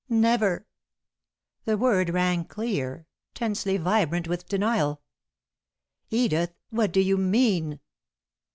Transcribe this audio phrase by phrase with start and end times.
[0.09, 0.65] "Never!"
[1.65, 3.05] The word rang clear,
[3.35, 5.03] tensely vibrant with denial.
[6.09, 6.55] "Edith!
[6.71, 7.79] What do you mean?"